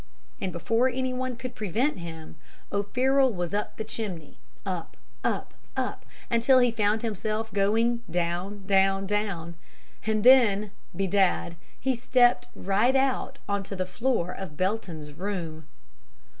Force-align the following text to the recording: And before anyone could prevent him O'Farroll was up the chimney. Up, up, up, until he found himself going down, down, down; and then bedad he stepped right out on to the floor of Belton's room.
And 0.41 0.51
before 0.51 0.89
anyone 0.89 1.35
could 1.35 1.53
prevent 1.53 1.99
him 1.99 2.35
O'Farroll 2.71 3.31
was 3.31 3.53
up 3.53 3.77
the 3.77 3.83
chimney. 3.83 4.39
Up, 4.65 4.97
up, 5.23 5.53
up, 5.77 6.07
until 6.27 6.57
he 6.57 6.71
found 6.71 7.03
himself 7.03 7.53
going 7.53 8.01
down, 8.09 8.65
down, 8.65 9.05
down; 9.05 9.53
and 10.07 10.23
then 10.23 10.71
bedad 10.95 11.55
he 11.79 11.95
stepped 11.95 12.47
right 12.55 12.95
out 12.95 13.37
on 13.47 13.61
to 13.61 13.75
the 13.75 13.85
floor 13.85 14.31
of 14.31 14.57
Belton's 14.57 15.11
room. 15.13 15.67